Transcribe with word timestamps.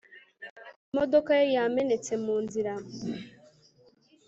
Imodoka 0.91 1.29
ye 1.39 1.45
yamenetse 1.55 2.13
mu 2.23 2.35
nzira 2.43 2.73